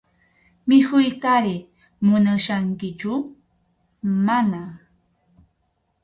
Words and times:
¿Mikhuytari 0.67 1.55
munachkankichu?- 2.07 3.15
Mana. 4.25 4.63